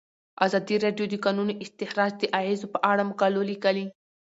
[0.45, 3.85] ازادي راډیو د د کانونو استخراج د اغیزو په اړه مقالو لیکلي.